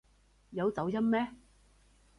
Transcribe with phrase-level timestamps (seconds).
[0.49, 1.27] 有走音咩？